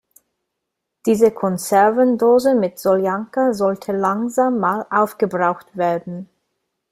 Diese 1.05 1.29
Konservendose 1.29 2.55
mit 2.55 2.79
Soljanka 2.79 3.53
sollte 3.53 3.91
langsam 3.91 4.57
mal 4.57 4.83
aufgebraucht 4.89 5.77
werden. 5.77 6.27